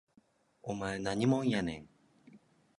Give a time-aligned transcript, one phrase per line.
[0.63, 1.87] お前何もんやねん